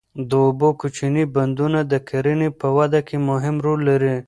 د 0.29 0.31
اوبو 0.45 0.69
کوچني 0.79 1.23
بندونه 1.35 1.79
د 1.91 1.93
کرنې 2.09 2.49
په 2.59 2.67
وده 2.77 2.99
کې 3.07 3.17
مهم 3.29 3.55
رول 3.65 3.79
لري. 3.89 4.15